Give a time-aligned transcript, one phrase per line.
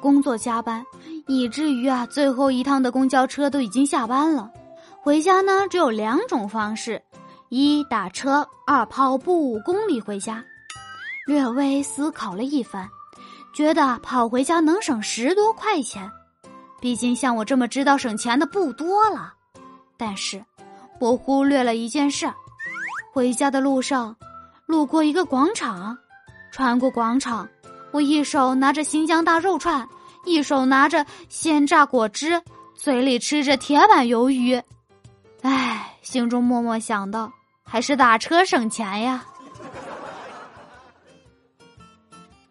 [0.00, 0.84] 工作加班，
[1.26, 4.50] 以至于啊，最后一趟的公交车都已经下班了。
[5.00, 7.02] 回家呢，只有两种方式：
[7.48, 10.44] 一打车，二跑步五公里回家。
[11.26, 12.88] 略微思考了一番，
[13.52, 16.10] 觉得跑回家能省十多块钱。
[16.80, 19.34] 毕竟像我这么知道省钱的不多了。
[19.96, 20.42] 但是，
[21.00, 22.32] 我忽略了一件事：
[23.12, 24.14] 回家的路上，
[24.66, 25.96] 路过一个广场，
[26.52, 27.48] 穿过广场。
[27.90, 29.88] 我一手拿着新疆大肉串，
[30.24, 32.42] 一手拿着鲜榨果汁，
[32.74, 34.62] 嘴里吃着铁板鱿鱼，
[35.42, 37.32] 唉，心中默默想到，
[37.62, 39.24] 还是打车省钱呀。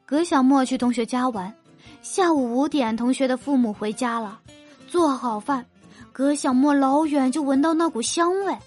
[0.05, 1.53] 葛小莫去同学家玩，
[2.02, 4.40] 下午五点，同学的父母回家了，
[4.88, 5.65] 做好饭，
[6.13, 8.57] 葛小莫老远就闻到那股香味，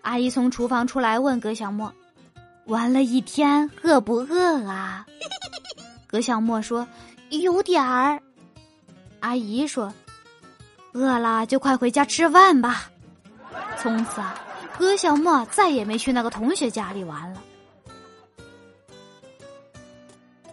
[0.00, 1.92] 阿姨从厨房出来问葛小莫
[2.66, 5.06] ：“玩了一天，饿不饿啊？”
[6.08, 6.86] 葛小莫说
[7.40, 8.20] ：“有点儿。”
[9.20, 9.92] 阿姨说
[10.92, 12.90] ：“饿了就快回家吃饭吧。”
[13.78, 14.34] 从此啊，
[14.78, 17.42] 葛小莫再也没去那个同学家里玩了。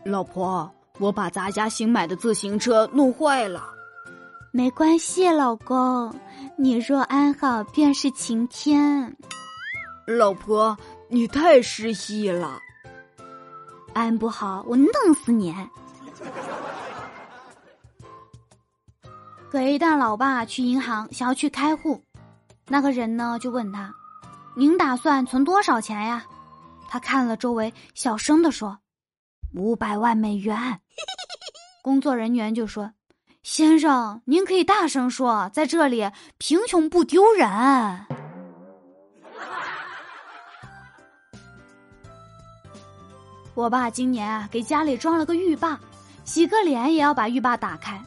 [0.03, 3.73] 老婆，我把咱家新买的自行车弄坏了。
[4.52, 6.11] 没关系，老公，
[6.57, 9.16] 你若安好便是晴天。
[10.07, 10.75] 老婆，
[11.07, 12.59] 你太失细了。
[13.94, 15.53] 安不好，我弄死你！
[19.52, 22.03] 葛一蛋老爸去银行，想要去开户，
[22.67, 23.91] 那个人呢就问他
[24.56, 26.23] ：“您打算存多少钱呀？”
[26.88, 28.78] 他看了周围，小声的说
[29.56, 30.56] ：“五百万美元。
[31.81, 32.91] ”工作人员就说
[33.41, 37.50] ：“先生，您可以大声说，在这里贫穷不丢人。
[43.56, 45.80] ”我爸今年啊给家里装了个浴霸，
[46.23, 48.00] 洗个脸也要把浴霸打开。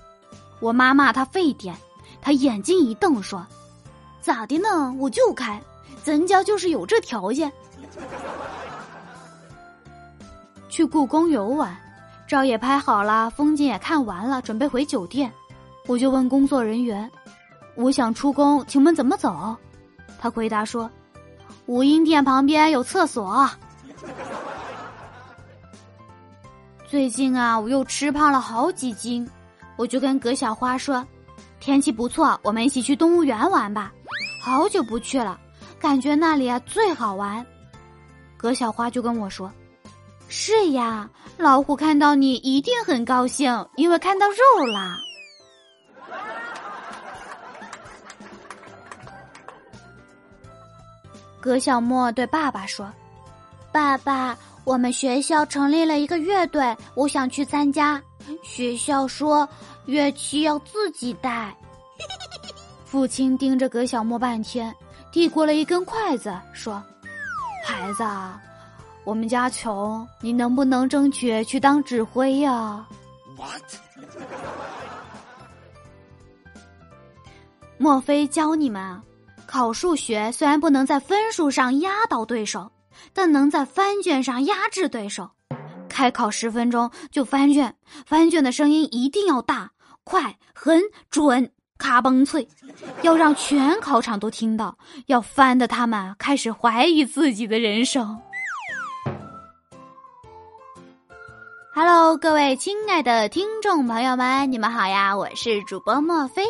[0.62, 1.76] 我妈骂他费电，
[2.20, 3.44] 他眼睛一瞪说
[4.22, 4.94] ：“咋的呢？
[4.96, 5.60] 我就开，
[6.04, 7.50] 咱家就是有这条件。”
[10.70, 11.76] 去故宫游玩，
[12.28, 15.32] 照也拍好了，风景也看完了，准备回酒店。
[15.88, 17.10] 我就问工作人员
[17.74, 19.56] ：“我想出宫，请问怎么走？”
[20.20, 20.88] 他回答说
[21.66, 23.50] ：“武英殿旁边有厕所。”
[26.86, 29.28] 最近啊，我又吃胖了好几斤，
[29.76, 31.06] 我就跟葛小花说
[31.60, 33.92] ：“天气不错，我们一起去动物园玩吧。”
[34.42, 35.38] 好久不去了，
[35.78, 37.46] 感觉那里啊最好玩。
[38.36, 39.52] 葛小花就跟我说
[40.28, 44.98] ：“是呀，老虎看到你一定很高兴，因为看到肉啦。”
[51.40, 52.92] 葛小莫对爸爸说
[53.72, 58.00] ：“爸爸。”我们学校成立了一个乐队，我想去参加。
[58.42, 59.48] 学校说
[59.86, 61.54] 乐器要自己带。
[62.84, 64.74] 父亲盯着葛小莫半天，
[65.10, 66.80] 递过了一根筷子，说
[67.64, 68.04] ：“孩子，
[69.04, 72.86] 我们家穷，你能不能争取去当指挥呀
[73.36, 73.62] ？”What？
[77.78, 79.02] 莫非教你们，
[79.44, 82.70] 考数学虽然不能在分数上压倒对手。
[83.12, 85.30] 但能在翻卷上压制对手，
[85.88, 87.74] 开考十分钟就翻卷，
[88.06, 89.72] 翻卷的声音一定要大、
[90.04, 90.80] 快、狠
[91.10, 92.48] 准，咔嘣脆，
[93.02, 98.20] 要让全考场都听到，要翻的他们开始怀疑自己的人生。
[102.20, 105.16] 各位亲爱的听众朋友们，你们好呀！
[105.16, 106.42] 我是主播墨菲，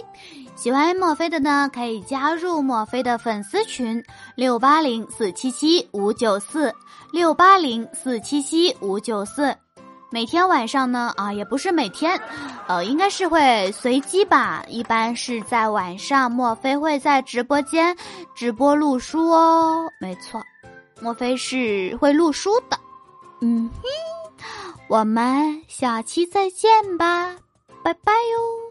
[0.57, 4.03] 喜欢墨菲的呢，可以加入墨菲的粉丝群
[4.35, 6.75] 六八零四七七五九四
[7.13, 9.55] 六八零四七七五九四。
[10.11, 12.19] 每天晚上呢，啊，也不是每天，
[12.67, 17.97] 呃，应该是会随机吧，一般是在晚上，墨菲会在直播间
[18.35, 19.85] 直播录书哦。
[20.01, 20.43] 没错，
[21.01, 22.79] 莫菲是会录书的。
[23.43, 24.02] 嗯哼。
[24.93, 27.37] 我们下期再见吧，
[27.83, 28.62] 拜拜哟。